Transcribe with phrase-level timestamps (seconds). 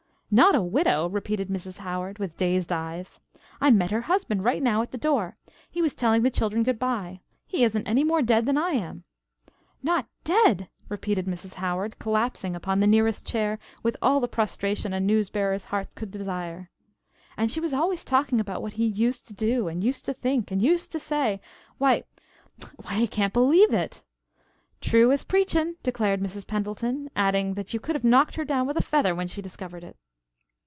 [0.33, 1.79] "Not a widow!" repeated Mrs.
[1.79, 3.19] Howard with dazed eyes.
[3.59, 5.35] "I met her husband right now at the door.
[5.69, 7.19] He was telling the children good by.
[7.45, 9.03] He isn't any more dead than I am."
[9.83, 11.55] "Not dead!" repeated Mrs.
[11.55, 16.11] Howard, collapsing upon the nearest chair with all the prostration a news bearer's heart could
[16.11, 16.69] desire.
[17.35, 20.49] "And she was always talking about what he used to do and used to think
[20.49, 21.41] and used to say.
[21.77, 22.05] Why
[22.77, 24.01] why I can't believe it."
[24.79, 26.47] "True as preachin'," declared Mrs.
[26.47, 29.83] Pendleton, adding that you could have knocked her down with a feather when she discovered
[29.83, 29.97] it.